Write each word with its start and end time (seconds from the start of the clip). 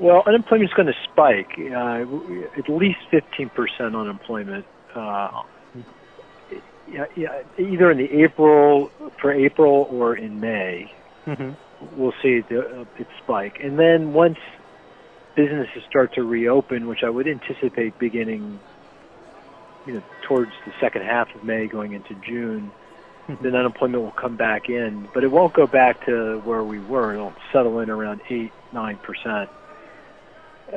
Well, 0.00 0.22
unemployment 0.26 0.70
is 0.70 0.74
going 0.74 0.88
to 0.88 0.94
spike. 1.04 1.58
Uh, 1.58 2.58
at 2.58 2.68
least 2.68 2.98
15% 3.12 3.94
unemployment. 3.94 4.64
Uh, 4.94 5.42
yeah, 6.90 7.06
yeah, 7.16 7.42
either 7.58 7.90
in 7.90 7.98
the 7.98 8.22
April 8.22 8.90
for 9.20 9.32
April 9.32 9.88
or 9.90 10.16
in 10.16 10.40
May, 10.40 10.92
mm-hmm. 11.26 11.52
we'll 11.98 12.14
see 12.22 12.40
the, 12.40 12.80
uh, 12.80 12.84
it 12.98 13.06
spike, 13.22 13.58
and 13.62 13.78
then 13.78 14.12
once 14.12 14.38
businesses 15.34 15.82
start 15.88 16.14
to 16.14 16.22
reopen, 16.22 16.86
which 16.88 17.02
I 17.02 17.08
would 17.08 17.26
anticipate 17.26 17.98
beginning, 17.98 18.60
you 19.86 19.94
know, 19.94 20.02
towards 20.22 20.52
the 20.66 20.72
second 20.80 21.02
half 21.02 21.34
of 21.34 21.44
May, 21.44 21.66
going 21.66 21.92
into 21.92 22.14
June, 22.16 22.70
mm-hmm. 23.26 23.42
then 23.42 23.54
unemployment 23.54 24.02
will 24.02 24.10
come 24.10 24.36
back 24.36 24.68
in, 24.68 25.08
but 25.14 25.24
it 25.24 25.30
won't 25.30 25.54
go 25.54 25.66
back 25.66 26.04
to 26.06 26.40
where 26.40 26.62
we 26.62 26.78
were. 26.78 27.14
It'll 27.14 27.34
settle 27.52 27.80
in 27.80 27.88
around 27.88 28.20
eight, 28.28 28.52
nine 28.72 28.98
percent, 28.98 29.48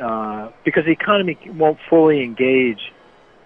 uh, 0.01 0.51
because 0.63 0.85
the 0.85 0.91
economy 0.91 1.37
won't 1.47 1.79
fully 1.89 2.23
engage 2.23 2.91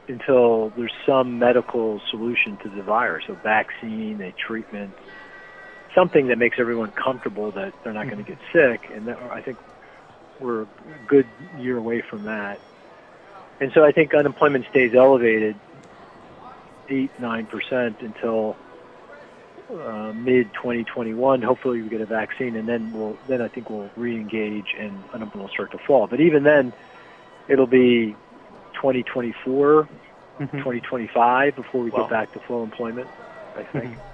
until 0.08 0.70
there's 0.75 0.94
some 1.05 1.38
medical 1.38 2.02
solution 2.09 2.58
to 2.58 2.70
the 2.70 2.81
virus, 2.81 3.25
a 3.30 3.34
vaccine, 3.34 4.22
a 4.22 4.31
treatment, 4.31 4.91
something 5.94 6.27
that 6.27 6.38
makes 6.38 6.58
everyone 6.59 6.91
comfortable 6.91 7.52
that 7.52 7.73
they're 7.84 7.94
not 7.94 8.08
mm-hmm. 8.08 8.16
going 8.16 8.25
to 8.25 8.31
get 8.31 8.39
sick. 8.52 8.89
And 8.91 9.08
that, 9.08 9.22
I 9.31 9.41
think 9.41 9.58
we're 10.39 10.63
a 10.63 10.67
good 11.08 11.27
year 11.59 11.77
away 11.77 12.02
from 12.02 12.23
that. 12.23 12.59
And 13.59 13.72
so 13.73 13.84
I 13.84 13.91
think 13.91 14.13
unemployment 14.13 14.66
stays 14.70 14.95
elevated, 14.95 15.55
eight 16.89 17.11
nine 17.20 17.45
percent 17.45 18.02
until 18.02 18.55
uh, 19.70 20.14
mid 20.14 20.54
2021. 20.54 21.41
Hopefully, 21.41 21.82
we 21.82 21.90
get 21.90 22.02
a 22.02 22.05
vaccine, 22.05 22.55
and 22.55 22.68
then 22.68 22.91
we'll 22.94 23.18
then 23.28 23.41
I 23.41 23.48
think 23.48 23.70
we'll 23.70 23.90
re-engage 23.95 24.76
and 24.78 24.92
unemployment 25.14 25.36
will 25.36 25.50
start 25.50 25.72
to 25.72 25.78
fall. 25.80 26.08
But 26.08 26.20
even 26.20 26.44
then, 26.44 26.73
it'll 27.48 27.68
be 27.68 28.16
2024, 28.76 29.88
mm-hmm. 30.39 30.58
2025 30.58 31.56
before 31.56 31.84
we 31.84 31.89
wow. 31.89 32.02
get 32.02 32.09
back 32.09 32.34
to 32.34 32.39
full 32.39 32.64
employment. 32.64 33.08
I 33.56 33.64
think. 33.64 33.86
Mm-hmm. 33.86 34.09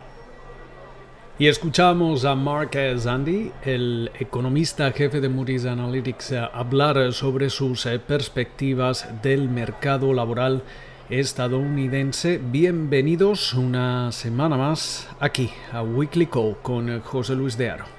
Y 1.38 1.47
escuchamos 1.47 2.23
a 2.23 2.34
Mark 2.34 2.78
Zandi, 2.95 3.52
el 3.66 4.09
economista 4.17 4.90
jefe 4.94 5.19
de 5.19 5.28
Moody's 5.28 5.66
Analytics, 5.66 6.31
hablar 6.53 7.12
sobre 7.12 7.50
sus 7.50 7.86
eh, 7.86 8.00
perspectivas 8.00 9.22
del 9.22 9.50
mercado 9.50 10.14
laboral 10.14 10.64
estadounidense. 11.09 12.39
Bienvenidos 12.39 13.53
una 13.53 14.11
semana 14.11 14.58
más 14.58 15.08
aquí 15.20 15.52
a 15.72 15.81
Weekly 15.84 16.28
Call 16.28 16.58
con 16.62 17.02
José 17.02 17.36
Luis 17.36 17.58
de 17.58 17.70
Aro. 17.70 17.94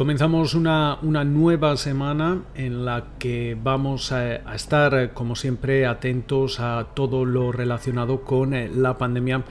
Comenzamos 0.00 0.54
una, 0.54 0.96
nueva 1.02 1.76
semana 1.76 2.44
en 2.54 2.86
la 2.86 3.04
que 3.18 3.54
vamos 3.62 4.12
a, 4.12 4.36
estar, 4.54 5.12
como 5.12 5.36
siempre, 5.36 5.84
atentos 5.84 6.58
a 6.58 6.86
todo 6.94 7.26
lo 7.26 7.52
relacionado 7.52 8.22
con 8.22 8.54
eh, 8.54 8.70
la 8.74 8.96
pandemia 8.96 9.44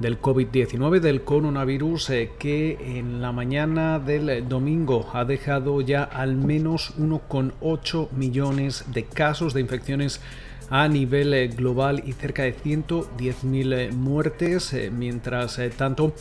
del 0.00 0.20
COVID-19, 0.20 1.00
del 1.00 1.22
coronavirus, 1.24 2.10
eh, 2.10 2.32
que 2.38 2.98
en 2.98 3.22
la 3.22 3.32
mañana 3.32 3.98
del 3.98 4.46
domingo 4.46 5.08
ha 5.14 5.24
dejado 5.24 5.80
ya 5.80 6.02
al 6.02 6.36
menos 6.36 6.92
1,8 6.98 8.10
millones 8.10 8.84
de 8.92 9.04
casos 9.04 9.54
de 9.54 9.62
infecciones 9.62 10.20
a 10.70 10.88
nivel 10.88 11.34
eh, 11.34 11.48
global 11.48 12.02
y 12.06 12.12
cerca 12.12 12.42
de 12.42 12.56
110.000 12.56 13.92
muertes, 13.92 14.74
mientras 14.92 15.60
tanto 15.76 16.14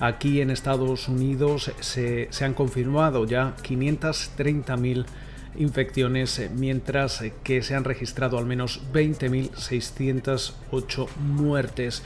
Aquí 0.00 0.40
en 0.40 0.50
Estados 0.50 1.08
Unidos 1.08 1.70
se, 1.80 2.28
han 2.40 2.54
confirmado 2.54 3.26
ya 3.26 3.54
530.000 3.62 5.04
infecciones, 5.58 6.50
mientras 6.56 7.22
que 7.44 7.62
se 7.62 7.74
han 7.74 7.84
registrado 7.84 8.38
al 8.38 8.46
menos 8.46 8.80
20.608 8.94 11.06
muertes. 11.18 12.02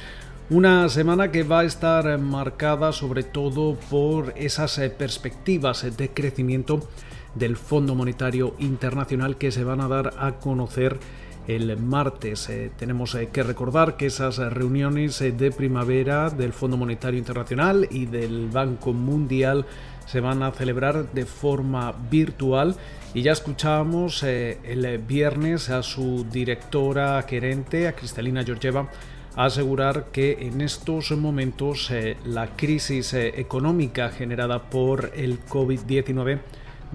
Una 0.50 0.88
semana 0.88 1.30
que 1.30 1.44
va 1.44 1.60
a 1.60 1.64
estar 1.64 2.18
marcada 2.18 2.90
sobre 2.90 3.22
todo 3.22 3.78
por 3.88 4.34
esas 4.36 4.80
perspectivas 4.98 5.96
de 5.96 6.08
crecimiento 6.08 6.88
del 7.36 7.56
Fondo 7.56 7.94
Monetario 7.94 8.56
Internacional 8.58 9.36
que 9.36 9.52
se 9.52 9.62
van 9.62 9.80
a 9.80 9.86
dar 9.86 10.14
a 10.18 10.40
conocer 10.40 10.98
el 11.46 11.76
martes. 11.76 12.48
Eh, 12.48 12.70
tenemos 12.76 13.14
eh, 13.14 13.28
que 13.32 13.42
recordar 13.42 13.96
que 13.96 14.06
esas 14.06 14.38
reuniones 14.38 15.20
eh, 15.20 15.32
de 15.32 15.50
primavera 15.50 16.30
del 16.30 16.52
Fondo 16.52 16.76
Monetario 16.76 17.18
Internacional 17.18 17.86
y 17.90 18.06
del 18.06 18.48
Banco 18.48 18.92
Mundial 18.92 19.66
se 20.06 20.20
van 20.20 20.42
a 20.42 20.52
celebrar 20.52 21.12
de 21.12 21.26
forma 21.26 21.92
virtual 22.10 22.76
y 23.14 23.22
ya 23.22 23.32
escuchábamos 23.32 24.22
el 24.22 24.98
viernes 24.98 25.70
a 25.70 25.82
su 25.82 26.26
directora 26.30 27.22
gerente, 27.22 27.88
a 27.88 27.94
Cristalina 27.94 28.44
Georgieva, 28.44 28.90
asegurar 29.36 30.06
que 30.12 30.36
en 30.40 30.60
estos 30.60 31.12
momentos 31.12 31.90
la 32.26 32.48
crisis 32.56 33.14
económica 33.14 34.10
generada 34.10 34.64
por 34.64 35.12
el 35.14 35.42
COVID-19 35.46 36.40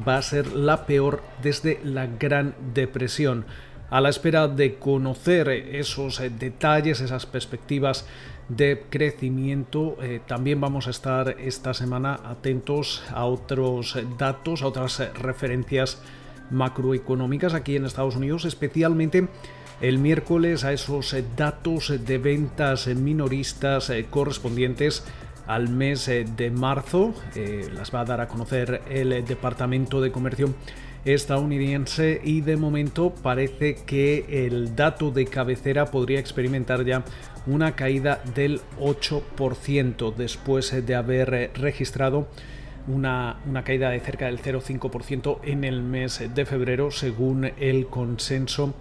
va 0.08 0.18
a 0.18 0.22
ser 0.22 0.54
la 0.54 0.86
peor 0.86 1.22
desde 1.42 1.80
la 1.84 2.06
Gran 2.06 2.54
Depresión 2.74 3.46
a 3.90 4.02
la 4.02 4.10
espera 4.10 4.48
de 4.48 4.76
conocer 4.76 5.50
esos 5.50 6.20
eh, 6.20 6.30
detalles, 6.30 7.02
esas 7.02 7.26
perspectivas 7.26 8.06
de 8.48 8.84
crecimiento. 8.90 9.98
Eh, 10.02 10.22
también 10.26 10.62
vamos 10.62 10.88
a 10.88 10.92
estar 10.92 11.36
esta 11.40 11.74
semana 11.74 12.20
atentos 12.24 13.04
a 13.12 13.26
otros 13.26 13.98
datos, 14.18 14.62
a 14.62 14.68
otras 14.68 15.00
referencias 15.16 16.02
macroeconómicas 16.52 17.54
aquí 17.54 17.76
en 17.76 17.86
Estados 17.86 18.16
Unidos, 18.16 18.46
especialmente 18.46 19.28
el 19.82 19.98
miércoles 19.98 20.64
a 20.64 20.74
esos 20.74 21.16
datos 21.38 21.94
de 22.06 22.18
ventas 22.18 22.88
minoristas 22.88 23.90
eh, 23.90 24.08
correspondientes 24.10 25.04
al 25.48 25.70
mes 25.70 26.06
de 26.06 26.52
marzo. 26.52 27.16
las 27.74 27.94
va 27.94 28.02
a 28.02 28.06
dar 28.06 28.22
a 28.22 28.28
conocer 28.28 28.84
el 28.88 29.25
Departamento 29.25 30.00
de 30.00 30.12
Comercio 30.12 30.54
estadounidense 31.06 32.22
y 32.24 32.42
de 32.42 32.57
momento 32.57 33.13
parece 33.22 33.75
que 33.86 34.46
el 34.48 34.75
dato 34.75 35.12
de 35.12 35.25
cabecera 35.25 35.86
podría 35.86 36.19
experimentar 36.19 36.86
ya 36.86 37.04
una 37.48 37.75
caída 37.75 38.22
del 38.36 38.62
8% 38.80 40.13
después 40.16 40.86
de 40.86 40.96
haber 40.96 41.51
registrado 41.56 42.28
una, 42.88 43.40
una, 43.48 43.63
caída 43.63 43.90
de 43.90 44.00
cerca 44.00 44.25
del 44.25 44.40
0,5% 44.40 45.40
en 45.44 45.63
el 45.63 45.81
mes 45.81 46.22
de 46.34 46.46
febrero 46.46 46.92
según 46.92 47.51
el 47.57 47.88
consenso 47.88 48.74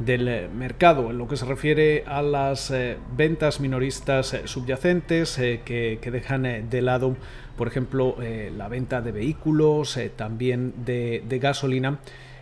del 0.00 0.50
mercado. 0.50 1.10
En 1.10 1.18
lo 1.18 1.28
que 1.28 1.36
se 1.36 1.44
refiere 1.44 2.02
a 2.06 2.22
las 2.22 2.70
eh, 2.72 2.96
ventas 3.16 3.60
minoristas 3.60 4.36
subyacentes 4.44 5.38
eh, 5.38 5.60
que, 5.64 5.98
que, 6.02 6.10
dejan 6.10 6.44
eh, 6.46 6.64
de 6.68 6.82
lado 6.82 7.16
por 7.60 7.68
ejemplo, 7.68 8.16
eh, 8.22 8.50
la 8.56 8.68
venta 8.68 9.02
de 9.02 9.12
vehículos, 9.12 9.98
eh, 9.98 10.08
también 10.08 10.72
de, 10.86 11.38
gasolina. 11.42 11.98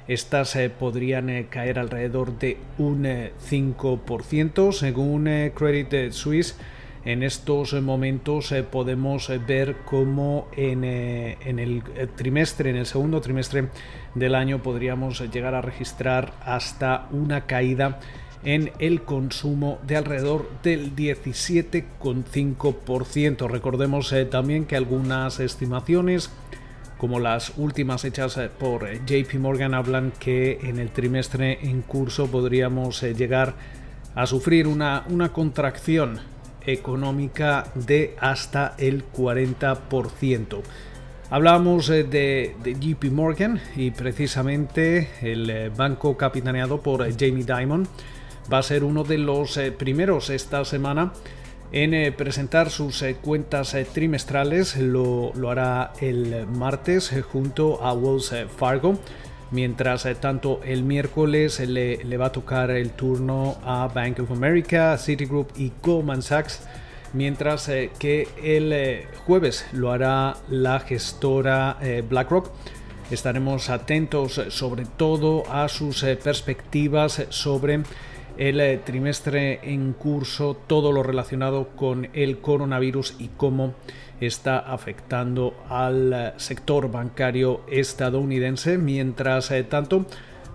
Estas 0.06 0.54
eh, 0.54 0.70
podrían 0.70 1.42
caer 1.50 1.80
alrededor 1.80 2.38
de 2.38 2.56
un 2.78 3.02
5%, 3.02 4.70
según 4.70 5.24
Credit 5.56 6.12
Suisse. 6.12 6.56
En 7.04 7.22
estos 7.22 7.74
momentos 7.74 8.54
podemos 8.70 9.30
ver 9.46 9.76
cómo 9.84 10.48
en, 10.56 10.84
en, 10.84 11.58
el 11.58 11.82
trimestre, 12.16 12.70
en 12.70 12.76
el 12.76 12.86
segundo 12.86 13.20
trimestre 13.20 13.68
del 14.14 14.34
año, 14.34 14.62
podríamos 14.62 15.20
llegar 15.30 15.54
a 15.54 15.60
registrar 15.60 16.32
hasta 16.44 17.06
una 17.12 17.44
caída 17.46 18.00
en 18.44 18.70
el 18.78 19.02
consumo 19.02 19.80
de 19.86 19.96
alrededor 19.96 20.48
del 20.62 20.94
17,5%. 20.94 23.48
Recordemos 23.48 24.14
también 24.30 24.64
que 24.64 24.76
algunas 24.76 25.40
estimaciones 25.40 26.30
como 26.98 27.20
las 27.20 27.52
últimas 27.56 28.04
hechas 28.04 28.36
eh, 28.36 28.50
por 28.50 28.86
eh, 28.86 29.00
JP 29.06 29.38
Morgan 29.38 29.72
hablan 29.72 30.12
que 30.18 30.58
en 30.62 30.78
el 30.78 30.90
trimestre 30.90 31.58
en 31.62 31.82
curso 31.82 32.26
podríamos 32.26 33.02
eh, 33.04 33.14
llegar 33.14 33.54
a 34.14 34.26
sufrir 34.26 34.66
una 34.66 35.04
contracción 35.32 36.18
económica 36.66 37.66
de 37.74 38.16
hasta 38.20 38.74
el 38.78 39.10
40%. 39.10 40.62
Hablábamos 41.30 41.88
de, 41.88 42.54
JP 42.64 43.12
Morgan 43.12 43.60
y 43.76 43.90
precisamente 43.90 45.10
el 45.20 45.70
banco 45.70 46.16
capitaneado 46.16 46.80
por 46.80 47.02
Jamie 47.12 47.44
Dimon 47.44 47.86
va 48.50 48.58
a 48.58 48.62
ser 48.62 48.82
uno 48.82 49.04
de 49.04 49.18
los 49.18 49.58
primeros 49.76 50.30
esta 50.30 50.64
semana 50.64 51.12
en 51.72 51.94
eh, 51.94 52.12
presentar 52.12 52.70
sus 52.70 53.02
eh, 53.02 53.16
cuentas 53.20 53.74
eh, 53.74 53.84
trimestrales. 53.84 54.76
Lo, 54.76 55.32
hará 55.50 55.92
el 56.00 56.46
martes 56.46 57.12
junto 57.30 57.82
a 57.82 57.92
Wells 57.92 58.34
Fargo. 58.56 58.98
Mientras 59.50 60.06
tanto, 60.20 60.60
el 60.64 60.82
miércoles 60.82 61.60
le, 61.60 62.16
va 62.16 62.26
a 62.26 62.32
tocar 62.32 62.70
el 62.70 62.90
turno 62.90 63.56
a 63.64 63.88
Bank 63.88 64.20
of 64.20 64.30
America, 64.30 64.96
Citigroup 64.98 65.52
y 65.56 65.72
Goldman 65.82 66.22
Sachs. 66.22 66.68
Mientras 67.14 67.70
que 67.98 68.28
el 68.42 69.06
jueves 69.24 69.66
lo 69.72 69.90
hará 69.90 70.36
la 70.50 70.80
gestora 70.80 71.78
BlackRock. 72.08 72.50
Estaremos 73.10 73.70
atentos 73.70 74.42
sobre 74.50 74.84
todo 74.84 75.42
a 75.50 75.68
sus 75.68 76.02
perspectivas 76.22 77.24
sobre 77.30 77.82
el 78.38 78.60
eh, 78.60 78.80
trimestre 78.82 79.58
en 79.64 79.92
curso, 79.92 80.56
todo 80.66 80.92
lo 80.92 81.02
relacionado 81.02 81.70
con 81.76 82.08
el 82.12 82.38
coronavirus 82.38 83.16
y 83.18 83.28
cómo 83.36 83.74
está 84.20 84.58
afectando 84.58 85.54
al 85.68 86.12
eh, 86.12 86.32
sector 86.36 86.90
bancario 86.90 87.62
estadounidense. 87.68 88.78
Mientras 88.78 89.50
eh, 89.50 89.64
tanto, 89.64 90.06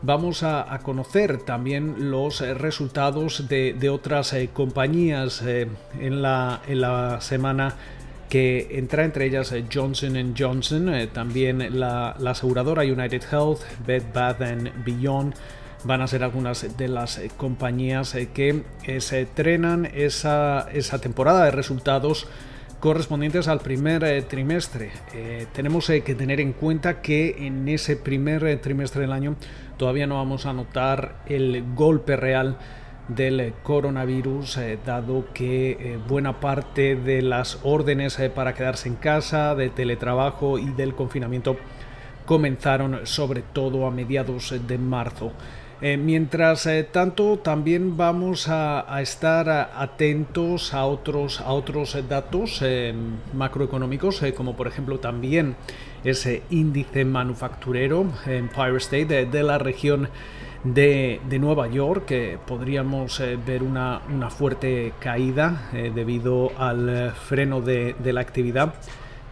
vamos 0.02 0.44
a, 0.44 0.80
conocer 0.82 1.40
también 1.40 2.10
los 2.10 2.40
resultados 2.40 3.50
de, 3.50 3.90
otras 3.90 4.36
compañías 4.54 5.44
en, 5.44 6.22
la, 6.22 7.18
semana 7.22 7.76
que 8.30 8.68
entra 8.72 9.06
entre 9.06 9.28
ellas 9.28 9.54
Johnson 9.72 10.34
Johnson, 10.38 10.92
también 11.14 11.80
la, 11.80 12.16
la 12.20 12.32
aseguradora 12.32 12.84
United 12.84 13.22
Health, 13.32 13.62
Bed 13.86 14.04
Bath 14.14 14.40
Beyond, 14.84 15.36
van 15.84 16.02
a 16.02 16.08
ser 16.08 16.24
algunas 16.24 16.78
de 16.78 16.88
las 16.88 17.18
eh, 17.18 17.30
compañías 17.36 18.16
eh, 18.16 18.30
que 18.34 18.64
eh, 18.86 19.02
se 19.02 19.22
entrenan 19.22 19.86
esa, 19.86 20.68
esa 20.72 21.00
temporada 21.00 21.46
de 21.46 21.52
resultados 21.52 22.28
correspondientes 22.80 23.48
al 23.48 23.62
primer 23.62 24.26
trimestre. 24.26 24.92
tenemos 25.54 25.88
que 25.88 26.16
tener 26.16 26.42
en 26.42 26.52
cuenta 26.52 27.02
que 27.02 27.48
en 27.48 27.70
ese 27.70 27.96
primer 27.96 28.60
trimestre 28.60 29.00
del 29.00 29.14
año 29.14 29.38
todavía 29.78 30.06
no 30.06 30.16
vamos 30.16 30.46
a 30.46 30.52
notar 30.52 31.16
el 31.26 31.64
golpe 31.76 32.18
real 32.18 32.58
del 33.08 33.54
coronavirus, 33.64 34.60
dado 34.86 35.28
que 35.34 35.98
buena 36.10 36.42
parte 36.42 36.98
de 36.98 37.22
las 37.22 37.60
órdenes 37.64 38.18
para 38.36 38.54
quedarse 38.54 38.90
en 38.90 38.96
casa, 38.96 39.56
de 39.56 39.70
teletrabajo 39.70 40.60
y 40.60 40.66
del 40.74 40.94
confinamiento 40.94 41.56
comenzaron 42.26 43.08
sobre 43.08 43.44
todo 43.44 43.88
a 43.88 43.92
mediados 43.92 44.54
de 44.68 44.78
marzo. 44.78 45.32
Eh, 45.86 45.98
mientras 45.98 46.66
eh, 46.66 46.88
tanto, 46.90 47.40
también 47.40 47.98
vamos 47.98 48.48
a, 48.48 48.86
estar 49.02 49.50
atentos 49.50 50.74
a 50.74 50.86
otros, 50.86 51.42
a 51.42 51.52
otros 51.52 51.98
datos 52.08 52.62
eh, 52.62 52.94
macroeconómicos, 53.34 54.22
como 54.34 54.56
por 54.56 54.68
ejemplo 54.68 55.00
también 55.00 55.58
ese 56.06 56.44
índice 56.50 57.04
manufacturero 57.04 58.06
Empire 58.26 58.78
State 58.78 59.26
de, 59.26 59.44
la 59.44 59.58
región 59.58 60.08
de, 60.64 61.20
Nueva 61.42 61.68
York, 61.68 62.06
que 62.06 62.40
podríamos 62.48 63.22
ver 63.46 63.62
una, 63.62 64.00
fuerte 64.30 64.94
caída 65.02 65.70
debido 65.74 66.54
al 66.58 67.12
freno 67.12 67.60
de 67.60 68.14
la 68.14 68.22
actividad 68.22 68.76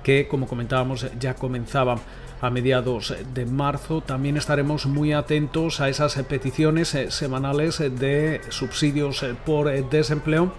que, 0.03 0.27
como 0.27 0.47
comentábamos, 0.47 1.07
ya 1.19 1.35
comenzaba 1.35 1.97
a 2.41 2.49
mediados 2.49 3.15
de 3.33 3.45
marzo. 3.45 4.01
También 4.01 4.35
estaremos 4.35 4.87
muy 4.87 5.13
atentos 5.13 5.79
a 5.79 5.89
esas 5.89 6.15
peticiones 6.23 6.93
eh, 6.95 7.11
semanales 7.11 7.77
de 7.77 8.41
subsidios 8.49 9.23
eh, 9.23 9.35
por 9.45 9.69
eh, 9.69 9.85
desempleo 9.89 10.51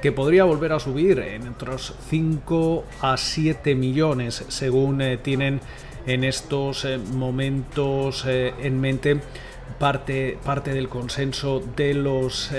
que 0.00 0.12
podría 0.12 0.44
volver 0.44 0.72
a 0.72 0.80
subir 0.80 1.18
en 1.18 1.48
otros 1.48 1.94
5 2.10 2.84
a 3.00 3.16
7 3.16 3.74
millones 3.74 4.44
según 4.48 5.02
tienen 5.22 5.60
en 6.06 6.22
estos 6.22 6.86
momentos 7.14 8.26
en 8.26 8.78
mente 8.78 9.20
parte, 9.78 10.38
parte 10.44 10.74
del 10.74 10.90
consenso 10.90 11.62
de 11.76 11.94
los 11.94 12.50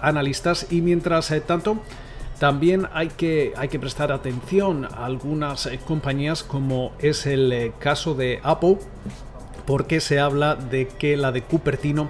analistas 0.00 0.68
y 0.70 0.82
mientras 0.82 1.34
tanto 1.46 1.82
también 2.38 2.88
hay 2.92 3.08
que, 3.08 3.52
hay 3.56 3.68
que 3.68 3.78
prestar 3.78 4.10
atención 4.10 4.86
a 4.86 5.04
algunas 5.04 5.66
eh, 5.66 5.78
compañías 5.86 6.42
como 6.42 6.92
es 6.98 7.26
el 7.26 7.52
eh, 7.52 7.72
caso 7.78 8.14
de 8.14 8.40
Apple, 8.42 8.78
porque 9.66 10.00
se 10.00 10.18
habla 10.18 10.56
de 10.56 10.88
que 10.88 11.16
la 11.16 11.32
de 11.32 11.42
Cupertino, 11.42 12.08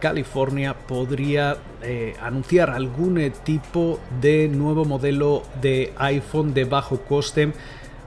California, 0.00 0.74
podría 0.74 1.58
eh, 1.82 2.14
anunciar 2.22 2.70
algún 2.70 3.32
tipo 3.44 4.00
de 4.20 4.48
nuevo 4.48 4.84
modelo 4.84 5.42
de 5.60 5.92
iPhone 5.98 6.54
de 6.54 6.64
bajo 6.64 7.02
coste 7.02 7.52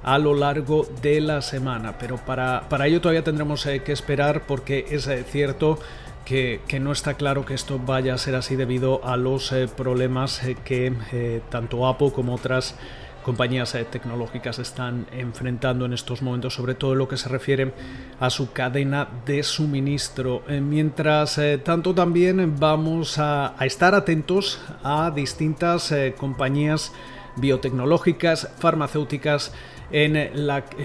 a 0.04 0.18
lo 0.18 0.34
largo 0.34 0.88
de 1.02 1.22
la 1.22 1.42
semana. 1.42 1.98
Pero 2.00 2.18
para, 2.18 2.68
para 2.70 2.88
ello 2.88 3.02
todavía 3.02 3.24
tendremos 3.24 3.64
que 3.64 3.92
esperar 3.92 4.48
porque 4.48 4.88
es 4.90 5.08
cierto 5.30 5.78
que, 6.26 6.80
no 6.80 6.92
está 6.92 7.16
claro 7.16 7.46
que 7.46 7.54
esto 7.54 7.80
vaya 7.80 8.14
a 8.14 8.18
ser 8.18 8.36
así 8.36 8.56
debido 8.56 9.06
a 9.06 9.18
los 9.18 9.52
eh, 9.52 9.68
problemas 9.68 10.44
eh, 10.44 10.56
que 10.64 10.94
eh, 11.12 11.42
tanto 11.50 11.88
Apple 11.88 12.12
como 12.14 12.36
otras 12.36 12.76
compañías 13.24 13.78
tecnológicas 13.92 14.58
están 14.58 15.06
enfrentando 15.12 15.86
en 15.86 15.94
estos 15.94 16.24
momentos, 16.24 16.56
sobre 16.56 16.74
todo 16.74 16.94
en 16.94 16.98
lo 16.98 17.08
que 17.08 17.18
se 17.18 17.30
refiere 17.30 17.72
a 18.20 18.32
su 18.32 18.52
cadena 18.52 19.08
de 19.28 19.44
suministro. 19.44 20.42
mientras 20.48 21.40
tanto, 21.64 21.94
también 21.94 22.60
vamos 22.60 23.20
a, 23.20 23.54
a, 23.62 23.66
estar 23.68 23.94
atentos 23.94 24.60
a 24.84 25.12
distintas 25.12 25.94
compañías 26.18 26.94
biotecnológicas, 27.36 28.50
farmacéuticas, 28.58 29.54
en, 29.92 30.32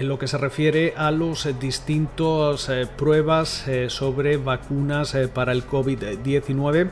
lo 0.07 0.19
que 0.19 0.27
se 0.27 0.37
refiere 0.37 0.93
a 0.95 1.11
los 1.11 1.47
distintos 1.59 2.69
eh, 2.69 2.87
pruebas 2.97 3.67
eh, 3.67 3.89
sobre 3.89 4.37
vacunas 4.37 5.15
eh, 5.15 5.27
para 5.27 5.51
el 5.51 5.65
COVID-19. 5.65 6.89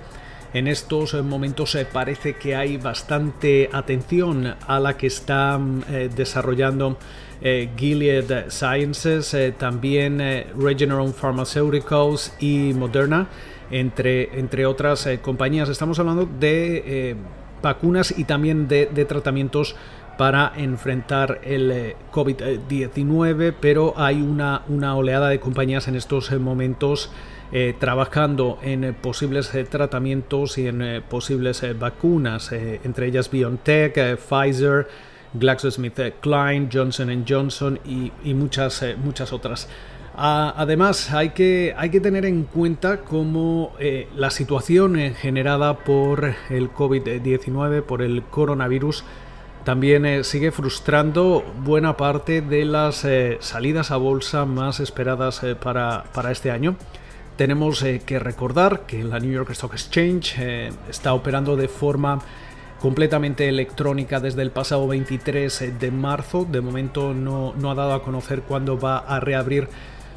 En 0.54 0.68
estos 0.68 1.14
momentos 1.22 1.78
parece 1.92 2.36
que 2.38 2.56
hay 2.56 2.78
bastante 2.78 3.70
atención 3.74 4.56
a 4.66 4.80
la 4.80 4.96
que 4.96 5.08
están 5.08 5.84
desarrollando 6.16 6.98
Gilead 7.42 8.50
Sciences, 8.50 9.36
también 9.58 10.20
Regeneron 10.58 11.14
Pharmaceuticals 11.14 12.34
y 12.40 12.72
Moderna, 12.74 13.28
entre, 13.70 14.40
entre 14.40 14.66
otras 14.66 15.10
compañías. 15.22 15.68
Estamos 15.68 16.00
hablando 16.00 16.26
de 16.26 17.18
vacunas 17.62 18.18
y 18.18 18.24
también 18.24 18.70
de 18.70 19.06
tratamientos 19.10 19.76
para 20.18 20.54
enfrentar 20.56 21.42
el 21.44 21.72
eh, 21.72 21.96
COVID-19, 22.12 23.54
pero 23.60 23.94
hay 23.98 24.22
una, 24.22 24.64
una, 24.68 24.96
oleada 24.96 25.30
de 25.30 25.40
compañías 25.40 25.88
en 25.88 25.96
estos 25.96 26.32
eh, 26.32 26.38
momentos 26.38 27.12
eh, 27.52 27.76
trabajando 27.78 28.60
en 28.62 28.96
posibles 28.96 29.52
tratamientos 29.70 30.58
y 30.58 30.68
en 30.68 31.04
posibles 31.08 31.64
vacunas, 31.80 32.52
entre 32.52 33.08
ellas 33.08 33.30
BioNTech, 33.30 34.18
Pfizer, 34.18 34.88
GlaxoSmithKline, 35.34 36.70
Johnson 36.74 37.24
Johnson 37.28 37.80
y, 37.86 38.34
muchas, 38.34 38.84
muchas 38.98 39.32
otras. 39.32 39.70
además, 40.16 41.12
hay 41.14 41.30
que, 41.30 41.74
hay 41.78 41.92
que 41.92 42.02
tener 42.02 42.26
en 42.26 42.44
cuenta 42.46 43.02
cómo 43.02 43.74
la 44.16 44.32
situación 44.32 44.96
generada 45.14 45.78
por 45.78 46.34
el 46.50 46.74
COVID-19, 46.74 47.84
por 47.84 48.02
el 48.02 48.24
coronavirus, 48.24 49.06
también 49.66 50.06
eh, 50.06 50.24
sigue 50.24 50.52
frustrando 50.52 51.44
buena 51.64 51.98
parte 51.98 52.42
de 52.42 52.66
las 52.66 53.04
eh, 53.04 53.40
salidas 53.42 53.90
a 53.90 53.98
bolsa 53.98 54.46
más 54.46 54.80
esperadas 54.80 55.42
eh, 55.42 55.56
para, 55.56 56.04
para, 56.14 56.32
este 56.32 56.52
año. 56.52 56.76
Tenemos 57.36 57.84
que 58.06 58.20
recordar 58.20 58.86
que 58.86 59.04
la 59.04 59.20
New 59.20 59.32
York 59.32 59.50
Stock 59.50 59.74
Exchange 59.74 60.72
está 60.90 61.14
operando 61.14 61.58
de 61.58 61.68
forma 61.68 62.22
completamente 62.80 63.50
electrónica 63.50 64.22
desde 64.22 64.42
el 64.42 64.52
pasado 64.52 64.88
23 64.88 65.78
de 65.78 65.92
marzo. 65.92 66.48
De 66.50 66.62
momento 66.62 67.14
no, 67.14 67.54
no 67.58 67.72
ha 67.72 67.76
dado 67.76 67.94
a 67.94 68.04
conocer 68.04 68.44
cuándo 68.44 68.80
va 68.80 69.00
a 69.00 69.20
reabrir 69.20 69.68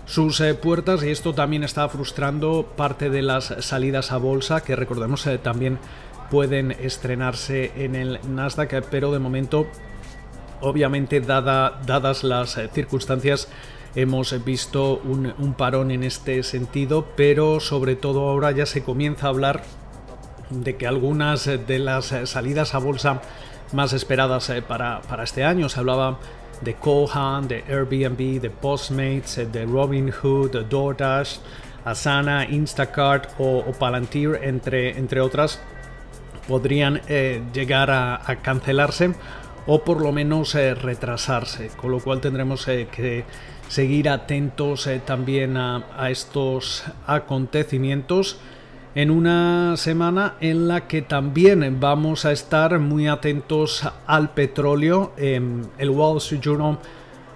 sus 0.07 0.41
puertas 0.63 1.03
y 1.03 1.11
esto 1.11 1.35
también 1.35 1.65
está 1.65 1.89
frustrando 1.89 2.73
parte 2.77 3.11
de 3.11 3.23
las 3.23 3.53
salidas 3.61 4.13
a 4.13 4.19
bolsa 4.19 4.63
que 4.63 4.77
recordemos 4.77 5.29
también 5.43 5.81
pueden 6.31 6.73
estrenarse 6.73 7.73
en 7.77 7.95
el 7.95 8.21
Nasdaq, 8.29 8.85
pero 8.91 9.13
de 9.13 9.19
momento, 9.19 9.67
obviamente, 10.61 11.21
dada, 11.21 11.81
dadas 11.87 12.25
las 12.25 12.57
eh, 12.59 12.69
circunstancias, 12.73 13.49
hemos 13.95 14.45
visto 14.45 15.01
un, 15.05 15.35
un, 15.39 15.55
parón 15.55 15.91
en 15.91 16.03
este 16.03 16.43
sentido, 16.43 17.07
pero 17.17 17.61
sobre 17.61 17.97
todo 17.97 18.29
ahora 18.29 18.51
ya 18.53 18.67
se 18.67 18.83
comienza 18.83 19.27
a 19.27 19.31
hablar 19.31 19.63
de 20.51 20.77
que 20.77 20.87
algunas 20.87 21.45
de 21.45 21.79
las 21.79 22.15
salidas 22.25 22.75
a 22.75 22.79
bolsa 22.79 23.21
más 23.73 23.93
esperadas 23.93 24.53
para, 24.67 25.01
para 25.03 25.25
este 25.25 25.45
año. 25.45 25.69
Se 25.69 25.81
hablaba 25.81 26.19
de 26.61 26.75
Kohan, 26.75 27.49
de 27.49 27.65
Airbnb, 27.69 28.41
de 28.41 28.51
Postmates, 28.51 29.53
de 29.53 29.67
Robinhood, 29.67 30.53
de 30.53 30.65
DoorDash, 30.65 31.39
Asana, 31.85 32.47
Instacart 32.47 33.31
o, 33.39 33.65
Palantir, 33.79 34.39
entre, 34.43 34.99
entre 34.99 35.21
otras, 35.21 35.61
podrían 36.49 37.03
eh, 37.09 37.43
llegar 37.53 37.91
a, 37.91 38.21
cancelarse 38.43 39.13
o 39.67 39.85
por 39.85 40.01
lo 40.01 40.11
menos 40.11 40.55
eh, 40.55 40.75
retrasarse, 40.75 41.69
con 41.77 41.93
lo 41.93 42.01
cual 42.01 42.21
tendremos 42.21 42.67
eh, 42.67 42.89
que 42.91 43.25
seguir 43.69 44.09
atentos 44.09 44.89
también 45.05 45.59
a, 45.59 45.85
a 45.97 46.11
estos 46.11 46.85
acontecimientos 47.07 48.41
en 48.95 49.11
una 49.11 49.77
semana 49.77 50.37
en 50.41 50.67
la 50.67 50.89
que 50.89 51.03
también 51.03 51.79
vamos 51.79 52.25
a 52.25 52.33
estar 52.33 52.79
muy 52.79 53.09
atentos 53.09 53.87
al 54.07 54.31
petróleo. 54.31 55.13
Em, 55.19 55.63
el 55.77 55.91
Wall 55.91 56.17
Street 56.17 56.41
Journal 56.41 56.79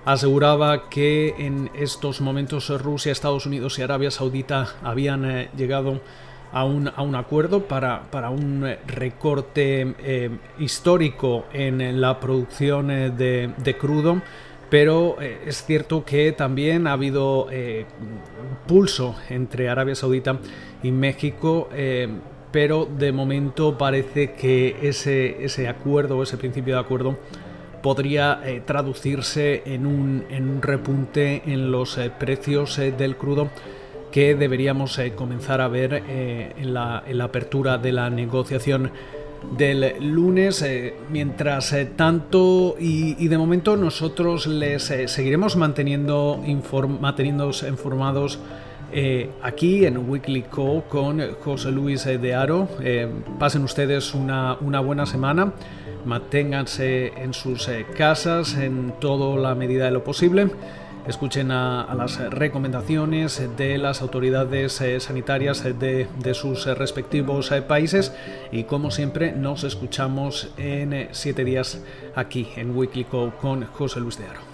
aseguraba 0.06 0.88
que 0.88 1.34
en 1.38 1.70
estos 1.74 2.22
momentos 2.22 2.70
Rusia, 2.80 3.12
Estados 3.12 3.44
Unidos 3.44 3.78
y 3.78 3.82
Arabia 3.82 4.10
Saudita 4.10 4.68
habían 4.82 5.50
llegado 5.54 6.00
a 6.00 6.31
a 6.52 6.64
un, 6.64 7.14
acuerdo 7.14 7.64
para, 7.64 8.10
para 8.10 8.30
un 8.30 8.66
recorte 8.86 9.80
em, 9.80 10.38
histórico 10.58 11.46
en 11.52 12.00
la 12.00 12.20
producción 12.20 12.90
eh, 12.90 13.10
de, 13.10 13.50
de 13.56 13.76
crudo. 13.76 14.20
Pero 14.72 15.20
eh, 15.20 15.38
es 15.44 15.66
cierto 15.66 16.02
que 16.02 16.32
también 16.32 16.86
ha 16.86 16.94
habido 16.94 17.48
eh, 17.50 17.84
pulso 18.66 19.14
entre 19.28 19.68
Arabia 19.68 19.94
Saudita 19.94 20.38
y 20.82 20.90
México, 20.90 21.68
eh, 21.74 22.08
pero 22.52 22.86
de 22.86 23.12
momento 23.12 23.76
parece 23.76 24.32
que 24.32 24.78
ese, 24.80 25.44
ese 25.44 25.68
acuerdo, 25.68 26.22
ese 26.22 26.38
principio 26.38 26.76
de 26.76 26.80
acuerdo, 26.80 27.18
podría 27.82 28.40
traducirse 28.64 29.62
en 29.66 29.84
un, 29.84 30.24
en 30.30 30.48
un, 30.48 30.62
repunte 30.62 31.42
en 31.44 31.70
los 31.70 32.00
precios 32.18 32.78
del 32.78 33.16
crudo 33.18 33.50
que 34.12 34.34
deberíamos 34.34 35.00
comenzar 35.16 35.60
a 35.60 35.68
ver 35.68 35.94
en 35.94 36.74
la, 36.74 37.02
en 37.06 37.18
la 37.18 37.24
apertura 37.24 37.78
de 37.78 37.92
la 37.92 38.10
negociación 38.10 38.92
del 39.56 39.94
lunes. 40.00 40.62
Eh, 40.62 40.94
mientras 41.10 41.72
eh, 41.72 41.86
tanto, 41.96 42.76
y, 42.78 43.28
de 43.28 43.38
momento 43.38 43.76
nosotros 43.76 44.46
les 44.46 44.90
eh, 44.90 45.08
seguiremos 45.08 45.56
manteniendo 45.56 46.40
manteniéndoos 47.00 47.62
informados 47.64 48.38
aquí 49.42 49.86
en 49.86 50.10
Weekly 50.10 50.42
Call 50.42 50.82
con 50.86 51.18
José 51.40 51.72
Luis 51.72 52.04
de 52.04 52.34
Aro. 52.34 52.68
pasen 53.38 53.64
ustedes 53.64 54.12
una, 54.12 54.58
una, 54.60 54.80
buena 54.80 55.06
semana. 55.06 55.54
Manténganse 56.04 57.14
en 57.16 57.32
sus 57.32 57.70
casas 57.96 58.54
en 58.58 58.92
toda 59.00 59.40
la 59.40 59.54
medida 59.54 59.86
de 59.86 59.92
lo 59.92 60.04
posible 60.04 60.50
escuchen 61.06 61.50
a, 61.50 61.92
las 61.96 62.18
recomendaciones 62.30 63.42
de 63.56 63.78
las 63.78 64.02
autoridades 64.02 64.80
eh, 64.80 65.00
sanitarias 65.00 65.64
de, 65.64 66.08
sus 66.34 66.66
respectivos 66.66 67.50
eh, 67.52 67.62
países 67.62 68.12
y 68.50 68.64
como 68.64 68.90
siempre 68.90 69.32
nos 69.32 69.64
escuchamos 69.64 70.52
en 70.56 70.92
eh, 70.92 71.08
siete 71.12 71.44
días 71.44 71.82
aquí 72.14 72.48
en 72.56 72.74
Call 73.10 73.34
con 73.40 73.64
José 73.66 74.00
Luis 74.00 74.18
de 74.18 74.26
Aro. 74.26 74.51